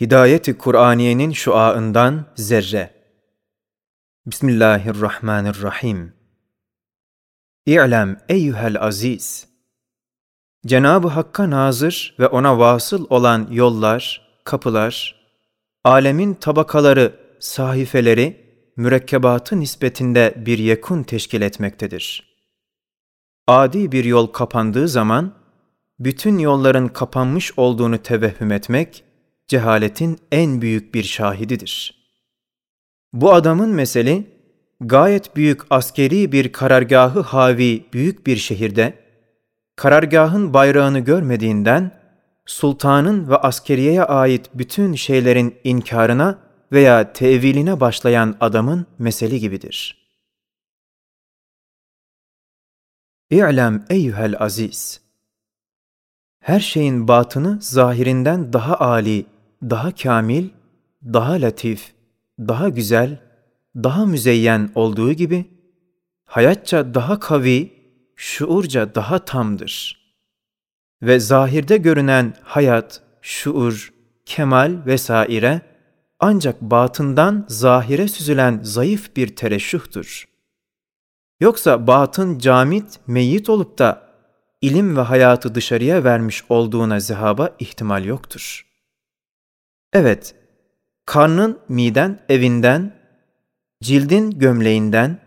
[0.00, 2.90] Hidayeti Kur'aniyenin şuaından zerre.
[4.26, 6.12] Bismillahirrahmanirrahim.
[7.66, 9.48] İ'lem eyyuhel aziz.
[10.66, 15.14] Cenab-ı Hakk'a nazır ve ona vasıl olan yollar, kapılar,
[15.84, 22.36] alemin tabakaları, sahifeleri, mürekkebatı nispetinde bir yekun teşkil etmektedir.
[23.46, 25.34] Adi bir yol kapandığı zaman,
[25.98, 29.05] bütün yolların kapanmış olduğunu tevehhüm etmek,
[29.48, 31.96] cehaletin en büyük bir şahididir.
[33.12, 34.26] Bu adamın meseli,
[34.80, 38.98] gayet büyük askeri bir karargahı havi büyük bir şehirde,
[39.76, 42.00] karargahın bayrağını görmediğinden,
[42.46, 46.38] sultanın ve askeriyeye ait bütün şeylerin inkarına
[46.72, 50.06] veya teviline başlayan adamın meseli gibidir.
[53.30, 55.00] İ'lem eyyuhel aziz!
[56.40, 59.26] Her şeyin batını zahirinden daha âli
[59.62, 60.48] daha kamil,
[61.04, 61.92] daha latif,
[62.38, 63.18] daha güzel,
[63.76, 65.44] daha müzeyyen olduğu gibi,
[66.24, 67.72] hayatça daha kavi,
[68.16, 70.06] şuurca daha tamdır.
[71.02, 73.92] Ve zahirde görünen hayat, şuur,
[74.24, 75.60] kemal vesaire
[76.20, 80.28] ancak batından zahire süzülen zayıf bir tereşühtür.
[81.40, 84.02] Yoksa batın camit, meyyit olup da
[84.60, 88.65] ilim ve hayatı dışarıya vermiş olduğuna zehaba ihtimal yoktur.''
[89.92, 90.34] Evet,
[91.06, 92.92] karnın miden evinden,
[93.82, 95.18] cildin gömleğinden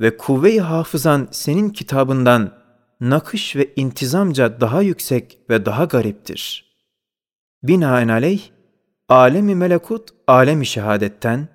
[0.00, 2.60] ve kuvve-i hafızan senin kitabından
[3.00, 6.70] nakış ve intizamca daha yüksek ve daha gariptir.
[7.62, 8.42] Binaenaleyh,
[9.08, 11.48] alemi melekut, alemi şehadetten,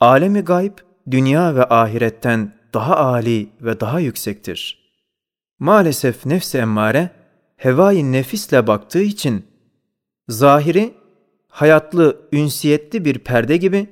[0.00, 0.78] alemi gayb,
[1.10, 4.80] dünya ve ahiretten daha âli ve daha yüksektir.
[5.58, 7.10] Maalesef nefs-i emmare,
[7.56, 9.46] hevai nefisle baktığı için,
[10.28, 10.94] zahiri
[11.50, 13.86] hayatlı, ünsiyetli bir perde gibi,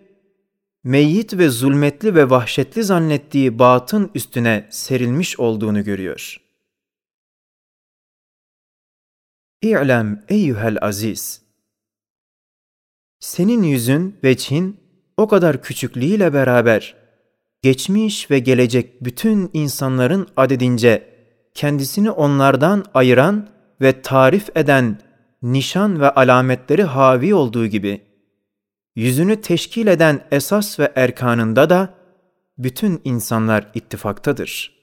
[0.84, 6.40] meyyit ve zulmetli ve vahşetli zannettiği batın üstüne serilmiş olduğunu görüyor.
[9.62, 11.42] İ'lem eyyuhel aziz!
[13.20, 14.80] Senin yüzün, veçhin
[15.16, 16.96] o kadar küçüklüğüyle beraber,
[17.62, 21.14] geçmiş ve gelecek bütün insanların adedince
[21.54, 23.48] kendisini onlardan ayıran
[23.80, 25.07] ve tarif eden
[25.42, 28.02] nişan ve alametleri havi olduğu gibi,
[28.96, 31.94] yüzünü teşkil eden esas ve erkanında da
[32.58, 34.78] bütün insanlar ittifaktadır.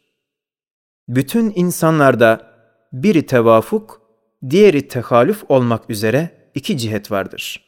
[1.07, 2.55] Bütün insanlarda
[2.93, 4.01] biri tevafuk,
[4.49, 7.65] diğeri tehalüf olmak üzere iki cihet vardır.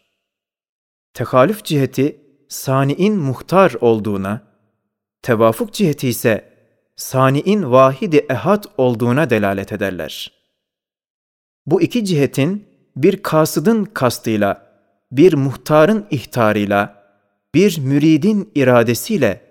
[1.14, 4.42] Tehalüf ciheti sani'in muhtar olduğuna,
[5.22, 6.54] tevafuk ciheti ise
[6.96, 10.34] sani'in vahidi ehad olduğuna delalet ederler.
[11.66, 14.68] Bu iki cihetin bir kasıdın kastıyla,
[15.12, 17.03] bir muhtarın ihtarıyla,
[17.56, 19.41] bir müridin iradesiyle,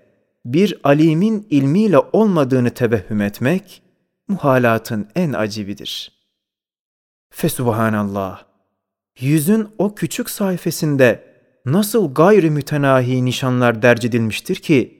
[0.45, 3.83] bir alimin ilmiyle olmadığını tevehhüm etmek,
[4.29, 6.13] muhalatın en acibidir.
[7.31, 8.43] Fesubhanallah!
[9.21, 11.21] Yüzün o küçük sayfasında
[11.65, 14.99] nasıl gayri mütenahi nişanlar derc edilmiştir ki,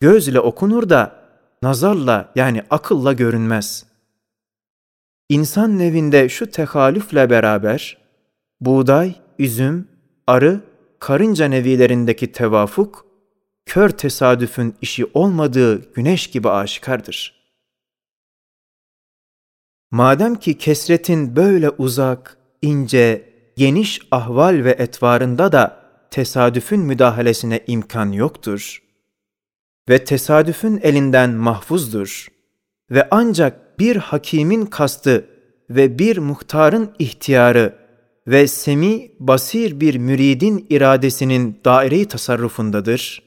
[0.00, 1.16] gözle okunur da
[1.62, 3.93] nazarla yani akılla görünmez.''
[5.28, 7.98] İnsan nevinde şu tehalüfle beraber
[8.60, 9.88] buğday, üzüm,
[10.26, 10.60] arı,
[10.98, 13.06] karınca nevilerindeki tevafuk,
[13.66, 17.44] kör tesadüfün işi olmadığı güneş gibi aşikardır.
[19.90, 28.82] Madem ki kesretin böyle uzak, ince, geniş ahval ve etvarında da tesadüfün müdahalesine imkan yoktur
[29.88, 32.28] ve tesadüfün elinden mahfuzdur
[32.90, 35.24] ve ancak bir hakimin kastı
[35.70, 37.78] ve bir muhtarın ihtiyarı
[38.26, 43.22] ve semi basir bir müridin iradesinin daire tasarrufundadır.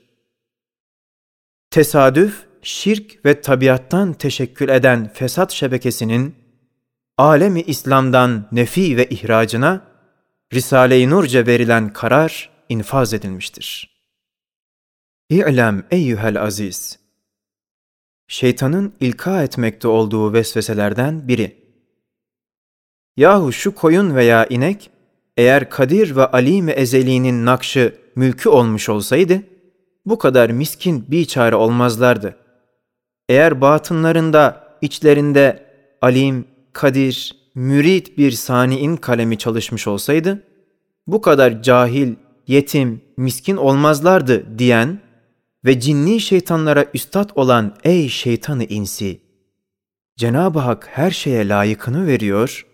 [1.71, 6.35] Tesadüf, şirk ve tabiattan teşekkül eden fesat şebekesinin
[7.17, 9.81] alemi İslam'dan nefi ve ihracına
[10.53, 13.97] Risale-i Nurca verilen karar infaz edilmiştir.
[15.29, 17.06] İ'lem eyyuhel aziz!
[18.27, 21.55] Şeytanın ilka etmekte olduğu vesveselerden biri.
[23.17, 24.89] Yahu şu koyun veya inek,
[25.37, 29.43] eğer Kadir ve Alim-i Ezeli'nin nakşı mülkü olmuş olsaydı,
[30.05, 32.35] bu kadar miskin bir çare olmazlardı.
[33.29, 35.65] Eğer batınlarında, içlerinde
[36.01, 40.43] Alim, Kadir, mürit bir saniin kalemi çalışmış olsaydı,
[41.07, 42.15] bu kadar cahil,
[42.47, 44.99] yetim, miskin olmazlardı diyen,
[45.67, 49.21] ve cinni şeytanlara üstad olan ey şeytanı insi!
[50.15, 52.65] Cenab-ı Hak her şeye layıkını veriyor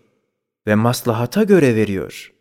[0.67, 2.33] ve maslahata göre veriyor.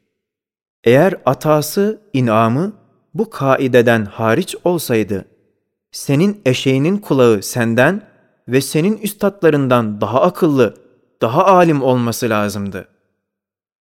[0.84, 2.72] Eğer atası, inamı
[3.14, 5.24] bu kaideden hariç olsaydı,
[5.90, 8.02] senin eşeğinin kulağı senden
[8.48, 10.74] ve senin üstadlarından daha akıllı,
[11.22, 12.88] daha alim olması lazımdı.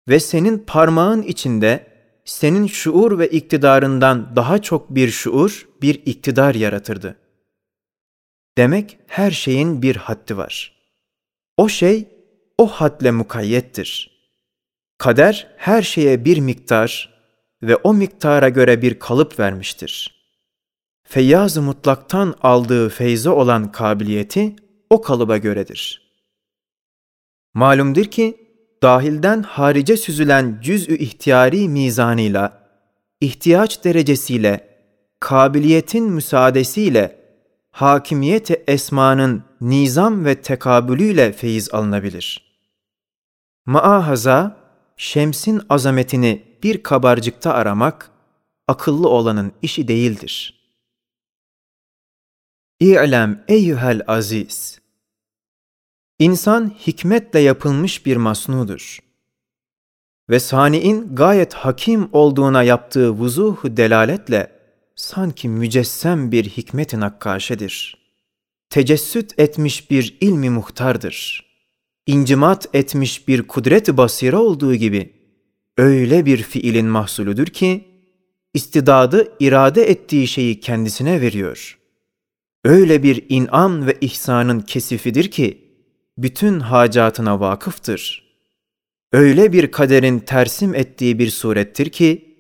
[0.08, 1.87] Ve senin parmağın içinde
[2.31, 7.17] senin şuur ve iktidarından daha çok bir şuur, bir iktidar yaratırdı.
[8.59, 10.77] Demek her şeyin bir haddi var.
[11.56, 12.09] O şey
[12.59, 14.11] o hadle mukayyettir.
[14.99, 17.21] Kader her şeye bir miktar
[17.62, 20.25] ve o miktara göre bir kalıp vermiştir.
[21.03, 24.56] Feyyaz-ı mutlaktan aldığı feyze olan kabiliyeti
[24.91, 26.12] o kalıba göredir.
[27.55, 28.50] Malumdur ki,
[28.82, 32.61] dahilden harice süzülen cüz-ü ihtiyari mizanıyla,
[33.21, 34.69] ihtiyaç derecesiyle,
[35.21, 37.21] kabiliyetin müsaadesiyle,
[37.71, 42.50] hakimiyeti esmanın nizam ve tekabülüyle feyiz alınabilir.
[43.67, 44.56] Maahaza,
[44.97, 48.11] şemsin azametini bir kabarcıkta aramak,
[48.69, 50.61] akıllı olanın işi değildir.
[52.81, 54.80] İ'lem eyyuhel aziz!
[56.20, 58.99] İnsan hikmetle yapılmış bir masnudur.
[60.31, 64.52] Ve sani'in gayet hakim olduğuna yaptığı vuzuhu delaletle
[64.96, 67.96] sanki mücessem bir hikmet-i nakkaşedir.
[68.70, 71.46] Tecessüt etmiş bir ilmi muhtardır.
[72.06, 75.12] İncimat etmiş bir kudret-i basire olduğu gibi
[75.78, 77.84] öyle bir fiilin mahsulüdür ki
[78.55, 81.78] istidadı irade ettiği şeyi kendisine veriyor.
[82.64, 85.59] Öyle bir inam ve ihsanın kesifidir ki
[86.22, 88.31] bütün hacatına vakıftır.
[89.12, 92.37] Öyle bir kaderin tersim ettiği bir surettir ki,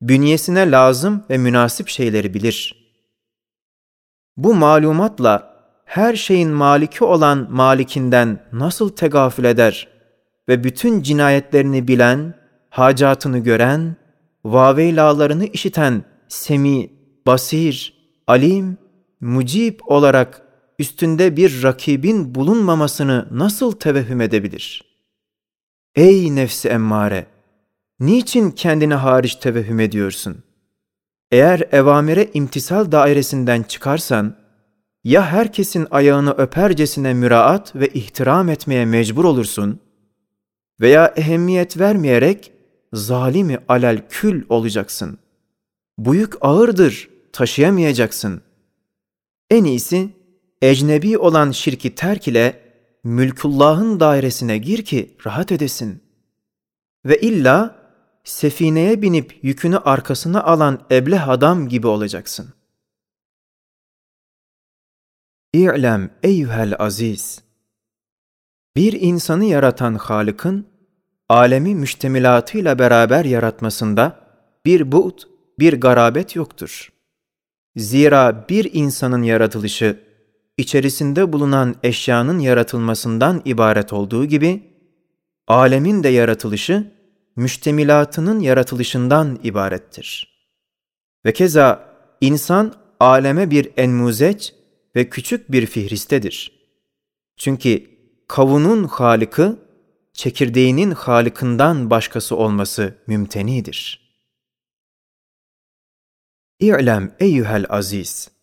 [0.00, 2.82] bünyesine lazım ve münasip şeyleri bilir.
[4.36, 5.52] Bu malumatla
[5.84, 9.88] her şeyin maliki olan malikinden nasıl tegafül eder
[10.48, 12.34] ve bütün cinayetlerini bilen,
[12.70, 13.96] hacatını gören,
[14.44, 16.90] vaveylalarını işiten semi,
[17.26, 17.94] basir,
[18.26, 18.78] alim,
[19.20, 20.41] mucib olarak
[20.82, 24.84] üstünde bir rakibin bulunmamasını nasıl tevehüm edebilir?
[25.94, 27.26] Ey nefsi emmare!
[28.00, 30.42] Niçin kendine hariç tevehüm ediyorsun?
[31.30, 34.36] Eğer evamire imtisal dairesinden çıkarsan,
[35.04, 39.80] ya herkesin ayağını öpercesine müraat ve ihtiram etmeye mecbur olursun
[40.80, 42.52] veya ehemmiyet vermeyerek
[42.92, 45.18] zalimi alel kül olacaksın.
[45.98, 48.42] Bu yük ağırdır, taşıyamayacaksın.
[49.50, 50.21] En iyisi
[50.62, 52.62] ecnebi olan şirki terk ile
[53.04, 56.02] mülkullahın dairesine gir ki rahat edesin.
[57.04, 57.82] Ve illa
[58.24, 62.54] sefineye binip yükünü arkasına alan ebleh adam gibi olacaksın.
[65.54, 67.42] İ'lem eyyuhel aziz.
[68.76, 70.66] Bir insanı yaratan Halık'ın,
[71.28, 74.26] alemi müştemilatıyla beraber yaratmasında
[74.66, 75.18] bir buğd,
[75.58, 76.92] bir garabet yoktur.
[77.76, 80.11] Zira bir insanın yaratılışı,
[80.56, 84.62] içerisinde bulunan eşyanın yaratılmasından ibaret olduğu gibi,
[85.48, 86.92] alemin de yaratılışı,
[87.36, 90.32] müştemilatının yaratılışından ibarettir.
[91.26, 94.54] Ve keza insan aleme bir enmuzeç
[94.96, 96.62] ve küçük bir fihristedir.
[97.36, 97.90] Çünkü
[98.28, 99.58] kavunun halikı,
[100.12, 104.02] çekirdeğinin halikından başkası olması mümtenidir.
[106.60, 108.41] İ'lem eyyuhel aziz!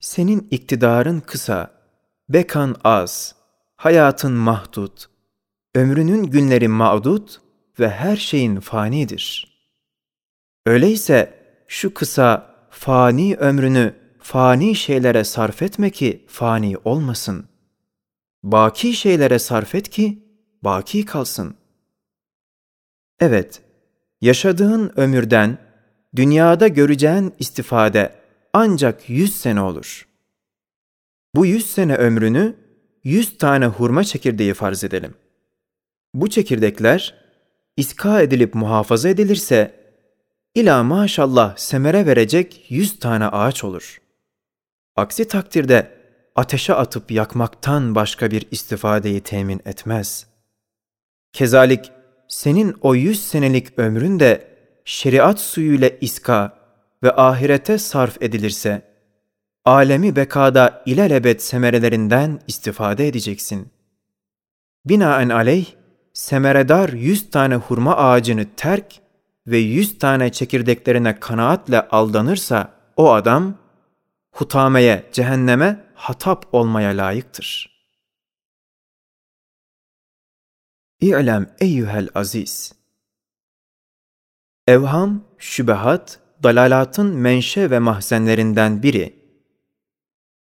[0.00, 1.70] Senin iktidarın kısa,
[2.28, 3.34] bekan az,
[3.76, 5.06] hayatın mahdut,
[5.74, 7.40] ömrünün günleri mağdut
[7.80, 9.50] ve her şeyin fanidir.
[10.66, 11.34] Öyleyse
[11.68, 17.48] şu kısa, fani ömrünü fani şeylere sarf etme ki fani olmasın.
[18.42, 20.24] Baki şeylere sarf et ki
[20.62, 21.54] baki kalsın.
[23.20, 23.62] Evet,
[24.20, 25.58] yaşadığın ömürden
[26.16, 28.19] dünyada göreceğin istifade
[28.52, 30.08] ancak yüz sene olur.
[31.34, 32.56] Bu yüz sene ömrünü
[33.04, 35.14] yüz tane hurma çekirdeği farz edelim.
[36.14, 37.14] Bu çekirdekler
[37.76, 39.74] iska edilip muhafaza edilirse
[40.54, 44.00] ila maşallah semere verecek yüz tane ağaç olur.
[44.96, 46.00] Aksi takdirde
[46.36, 50.26] ateşe atıp yakmaktan başka bir istifadeyi temin etmez.
[51.32, 51.92] Kezalik
[52.28, 56.59] senin o yüz senelik ömrün de şeriat suyuyla iska
[57.02, 58.82] ve ahirete sarf edilirse,
[59.64, 63.72] alemi bekada ilelebet semerelerinden istifade edeceksin.
[64.84, 65.66] Binaen aleyh,
[66.12, 69.00] semeredar yüz tane hurma ağacını terk
[69.46, 73.58] ve yüz tane çekirdeklerine kanaatle aldanırsa, o adam,
[74.32, 77.70] hutameye, cehenneme hatap olmaya layıktır.
[81.00, 82.80] İ'lem eyyuhel aziz!
[84.70, 89.20] evham, şübehat, dalalatın menşe ve mahzenlerinden biri.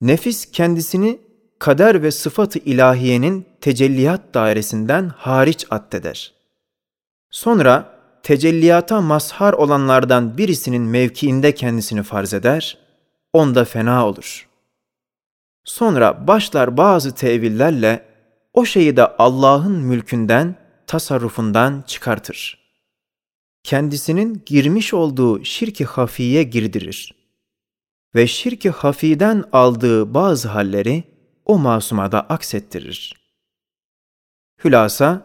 [0.00, 1.18] Nefis kendisini
[1.58, 6.32] kader ve sıfatı ilahiyenin tecelliyat dairesinden hariç addeder.
[7.30, 12.78] Sonra tecelliyata mazhar olanlardan birisinin mevkiinde kendisini farz eder,
[13.32, 14.48] onda fena olur.
[15.64, 18.04] Sonra başlar bazı tevillerle
[18.52, 20.54] o şeyi de Allah'ın mülkünden,
[20.86, 22.57] tasarrufundan çıkartır.
[23.68, 27.14] Kendisinin girmiş olduğu şirki hafiye girdirir.
[28.14, 31.04] Ve şirki hafiden aldığı bazı halleri
[31.46, 33.14] o masuma da aksettirir.
[34.64, 35.22] Hülasa,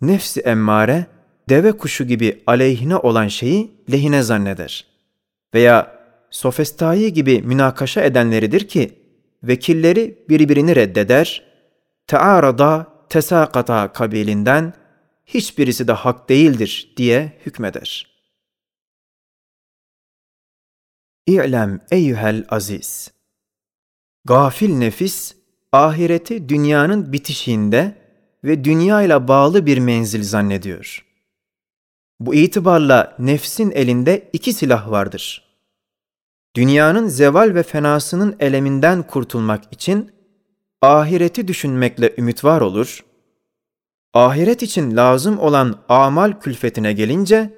[0.00, 1.06] nefsi emmare,
[1.48, 4.86] deve kuşu gibi aleyhine olan şeyi lehine zanneder.
[5.54, 5.98] Veya
[6.30, 8.98] sofestayı gibi münakaşa edenleridir ki,
[9.42, 11.42] vekilleri birbirini reddeder,
[12.06, 14.83] tearada tesakata kabilinden
[15.26, 18.14] hiçbirisi de hak değildir diye hükmeder.
[21.26, 23.12] İ'lem eyyuhel aziz.
[24.24, 25.36] Gafil nefis,
[25.72, 27.98] ahireti dünyanın bitişiğinde
[28.44, 31.04] ve dünya ile bağlı bir menzil zannediyor.
[32.20, 35.44] Bu itibarla nefsin elinde iki silah vardır.
[36.56, 40.12] Dünyanın zeval ve fenasının eleminden kurtulmak için
[40.82, 43.04] ahireti düşünmekle ümit var olur.
[44.14, 47.50] Ahiret için lazım olan amal külfetine gelince,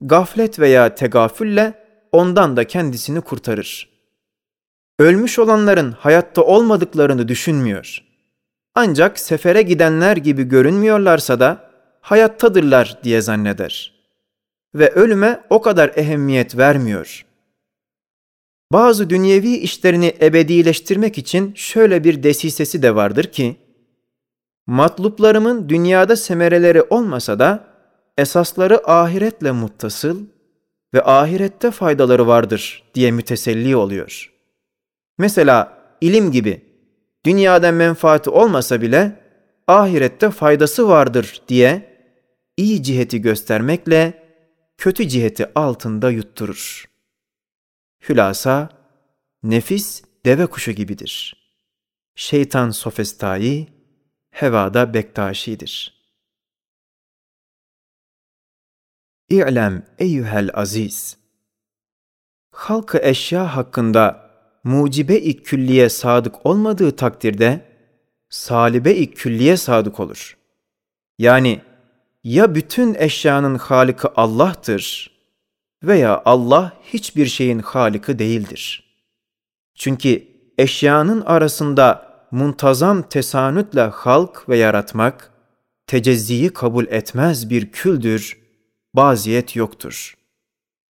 [0.00, 1.74] gaflet veya tegafülle
[2.12, 3.88] ondan da kendisini kurtarır.
[4.98, 7.98] Ölmüş olanların hayatta olmadıklarını düşünmüyor.
[8.74, 13.94] Ancak sefere gidenler gibi görünmüyorlarsa da hayattadırlar diye zanneder.
[14.74, 17.26] Ve ölüme o kadar ehemmiyet vermiyor.
[18.72, 23.65] Bazı dünyevi işlerini ebedileştirmek için şöyle bir desisesi de vardır ki,
[24.66, 27.64] matluplarımın dünyada semereleri olmasa da
[28.18, 30.26] esasları ahiretle muttasıl
[30.94, 34.32] ve ahirette faydaları vardır diye müteselli oluyor.
[35.18, 36.64] Mesela ilim gibi
[37.24, 39.20] dünyada menfaati olmasa bile
[39.68, 41.96] ahirette faydası vardır diye
[42.56, 44.26] iyi ciheti göstermekle
[44.78, 46.84] kötü ciheti altında yutturur.
[48.08, 48.68] Hülasa,
[49.42, 51.36] nefis deve kuşu gibidir.
[52.14, 53.66] Şeytan sofestayı,
[54.36, 55.94] hevada bektaşidir.
[59.28, 61.16] İ'lem eyyuhel aziz.
[62.50, 64.30] Halkı eşya hakkında
[64.64, 67.60] mucibe-i külliye sadık olmadığı takdirde
[68.28, 70.36] salibe-i külliye sadık olur.
[71.18, 71.60] Yani
[72.24, 75.10] ya bütün eşyanın haliki Allah'tır
[75.82, 78.84] veya Allah hiçbir şeyin haliki değildir.
[79.74, 80.28] Çünkü
[80.58, 85.32] eşyanın arasında muntazam tesanütle halk ve yaratmak,
[85.86, 88.38] tecezziyi kabul etmez bir küldür,
[88.94, 90.14] baziyet yoktur.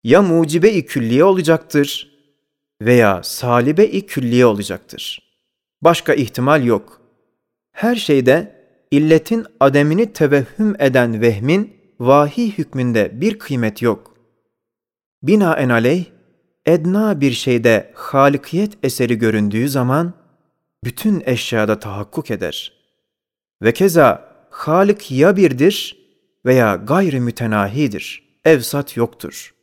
[0.04, 2.10] Ya mucibe-i külliye olacaktır
[2.82, 5.22] veya salibe-i külliye olacaktır.
[5.82, 7.00] Başka ihtimal yok.
[7.72, 8.60] Her şeyde
[8.90, 14.14] illetin ademini tevehhüm eden vehmin vahiy hükmünde bir kıymet yok.
[15.22, 16.04] Binaenaleyh,
[16.66, 20.19] edna bir şeyde halikiyet eseri göründüğü zaman,
[20.84, 22.72] bütün eşyada tahakkuk eder.
[23.62, 25.96] Ve keza Halik ya birdir
[26.46, 29.54] veya gayri mütenahidir, evsat yoktur.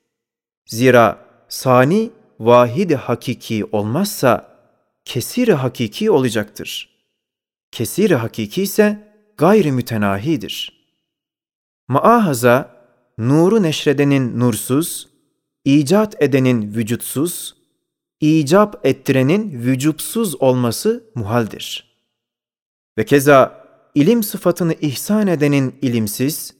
[0.66, 2.10] Zira sani
[2.40, 4.58] vahid hakiki olmazsa
[5.06, 6.90] kesir hakiki olacaktır.
[7.72, 10.88] Kesir hakiki ise gayri mütenahidir.
[11.88, 12.78] Maahaza,
[13.18, 15.10] nuru neşredenin nursuz,
[15.66, 17.57] icat edenin vücutsuz,
[18.22, 21.98] icap ettirenin vücupsuz olması muhaldir.
[22.98, 26.54] Ve keza ilim sıfatını ihsan edenin ilimsiz,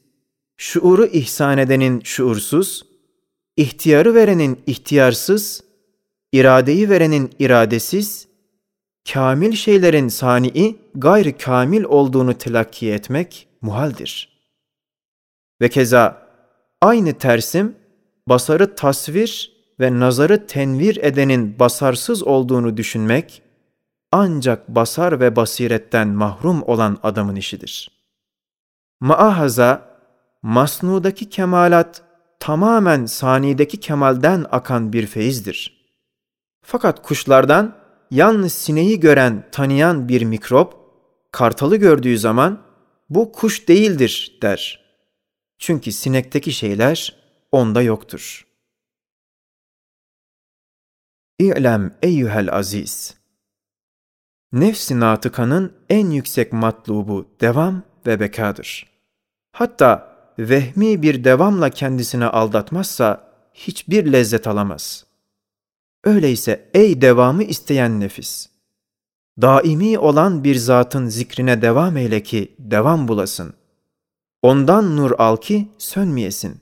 [0.56, 2.86] şuuru ihsan edenin şuursuz,
[3.56, 5.64] ihtiyarı verenin ihtiyarsız,
[6.32, 8.28] iradeyi verenin iradesiz,
[9.12, 14.38] kamil şeylerin sani'i gayri kamil olduğunu telakki etmek muhaldir.
[15.60, 16.28] Ve keza
[16.80, 17.76] aynı tersim
[18.28, 23.42] basarı tasvir ve nazarı tenvir edenin basarsız olduğunu düşünmek,
[24.12, 27.90] ancak basar ve basiretten mahrum olan adamın işidir.
[29.00, 29.88] Maahaza,
[30.42, 32.02] masnudaki kemalat
[32.40, 35.88] tamamen sanideki kemalden akan bir feyizdir.
[36.62, 37.76] Fakat kuşlardan
[38.10, 40.74] yalnız sineği gören, tanıyan bir mikrop,
[41.32, 42.62] kartalı gördüğü zaman
[43.10, 44.84] bu kuş değildir der.
[45.58, 47.16] Çünkü sinekteki şeyler
[47.52, 48.47] onda yoktur.
[51.40, 53.14] İ'lem eyyuhel aziz.
[54.52, 58.86] Nefsi natıkanın en yüksek matlubu devam ve bekadır.
[59.52, 65.06] Hatta vehmi bir devamla kendisine aldatmazsa hiçbir lezzet alamaz.
[66.04, 68.48] Öyleyse ey devamı isteyen nefis!
[69.40, 73.54] Daimi olan bir zatın zikrine devam eyle ki devam bulasın.
[74.42, 76.60] Ondan nur al ki sönmeyesin.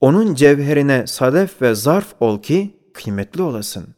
[0.00, 3.94] Onun cevherine sadef ve zarf ol ki kıymetli olasın.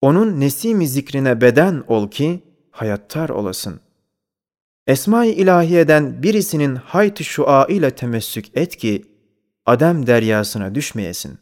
[0.00, 3.80] Onun nesimi zikrine beden ol ki hayattar olasın.
[4.86, 9.04] Esma-i ilahiyeden birisinin hayt-ı şua ile temessük et ki
[9.66, 11.38] adem deryasına düşmeyesin.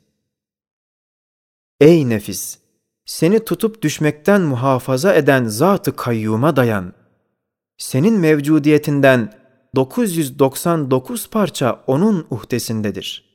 [1.81, 2.59] Ey nefis!
[3.05, 6.93] Seni tutup düşmekten muhafaza eden zat-ı kayyuma dayan.
[7.79, 9.33] Senin mevcudiyetinden
[9.77, 13.32] 999 parça onun uhdesindedir.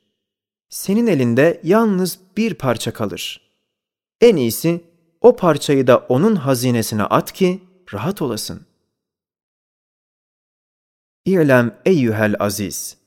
[0.70, 3.42] Senin elinde yalnız bir parça kalır.
[4.22, 4.84] En iyisi
[5.22, 8.66] o parçayı da onun hazinesine at ki rahat olasın.
[11.26, 12.98] İ'lem eyyühel aziz.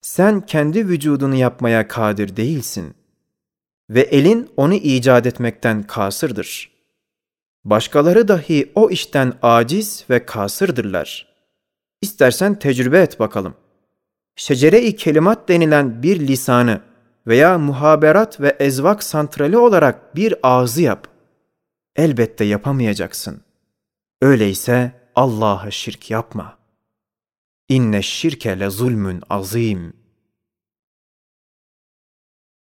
[0.00, 2.94] Sen kendi vücudunu yapmaya kadir değilsin.
[3.90, 6.72] Ve elin onu icat etmekten kasırdır.
[7.64, 11.32] Başkaları dahi o işten aciz ve kasırdırlar.
[12.02, 13.54] İstersen tecrübe et bakalım.
[14.42, 16.80] Şecere-i kelimat denilen bir lisanı
[17.26, 21.08] veya muhaberat ve ezvak santrali olarak bir ağzı yap.
[21.96, 23.40] Elbette yapamayacaksın.
[24.22, 26.58] Öyleyse Allah'a şirk yapma.
[27.68, 30.01] İnne şirke le zulmün azim.''